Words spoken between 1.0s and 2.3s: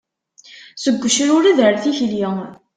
ucrured ar tikli.